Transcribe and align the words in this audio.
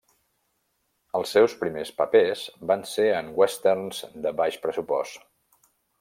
Els 1.19 1.33
seus 1.35 1.53
primers 1.59 1.91
papers 1.99 2.45
van 2.71 2.85
ser 2.95 3.05
en 3.21 3.29
westerns 3.43 3.99
de 4.27 4.33
baix 4.41 4.57
pressupost. 4.65 5.27